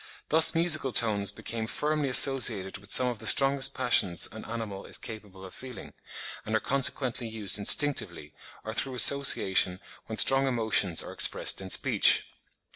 Thus 0.29 0.55
musical 0.55 0.91
tones 0.91 1.31
became 1.31 1.67
firmly 1.67 2.09
associated 2.09 2.79
with 2.79 2.89
some 2.89 3.05
of 3.05 3.19
the 3.19 3.27
strongest 3.27 3.75
passions 3.75 4.27
an 4.31 4.43
animal 4.45 4.87
is 4.87 4.97
capable 4.97 5.45
of 5.45 5.53
feeling, 5.53 5.93
and 6.43 6.55
are 6.55 6.59
consequently 6.59 7.27
used 7.29 7.59
instinctively, 7.59 8.33
or 8.65 8.73
through 8.73 8.95
association 8.95 9.79
when 10.07 10.17
strong 10.17 10.47
emotions 10.47 11.03
are 11.03 11.11
expressed 11.11 11.61
in 11.61 11.69
speech. 11.69 12.25